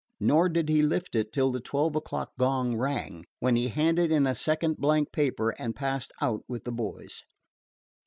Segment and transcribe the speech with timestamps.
[0.19, 4.25] Nor did he lift it till the twelve o'clock gong rang, when he handed in
[4.25, 7.21] a second blank paper and passed out with the boys.